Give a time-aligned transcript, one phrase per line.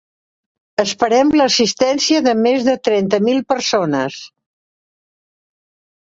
[0.83, 4.17] Esperem l'assistència de més de trenta mil persones.